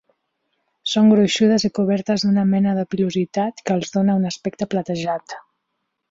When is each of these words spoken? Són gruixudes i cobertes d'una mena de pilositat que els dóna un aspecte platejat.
Són 0.91 1.09
gruixudes 1.11 1.65
i 1.69 1.71
cobertes 1.79 2.25
d'una 2.25 2.45
mena 2.53 2.73
de 2.77 2.85
pilositat 2.93 3.61
que 3.67 3.75
els 3.81 3.93
dóna 3.97 4.15
un 4.23 4.29
aspecte 4.31 4.69
platejat. 4.73 5.37